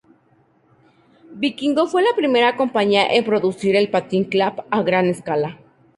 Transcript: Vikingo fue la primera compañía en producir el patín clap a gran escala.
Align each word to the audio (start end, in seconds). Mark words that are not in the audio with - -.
Vikingo 1.33 1.85
fue 1.85 2.01
la 2.01 2.15
primera 2.15 2.57
compañía 2.57 3.05
en 3.05 3.23
producir 3.23 3.75
el 3.75 3.91
patín 3.91 4.23
clap 4.23 4.61
a 4.71 4.81
gran 4.81 5.05
escala. 5.05 5.59